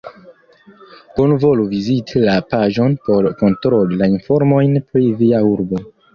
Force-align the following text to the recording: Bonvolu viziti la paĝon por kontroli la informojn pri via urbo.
Bonvolu 1.19 1.65
viziti 1.73 2.21
la 2.23 2.39
paĝon 2.55 2.97
por 3.09 3.29
kontroli 3.43 4.01
la 4.01 4.09
informojn 4.17 4.75
pri 4.91 5.07
via 5.23 5.45
urbo. 5.55 5.85